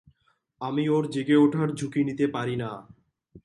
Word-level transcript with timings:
আমি 0.61 0.83
ওর 0.89 1.03
জেগে 1.11 1.35
ওঠার 1.35 1.69
ঝুঁকি 1.73 2.01
নিতে 2.03 2.25
পারি 2.27 2.55
না। 2.55 2.69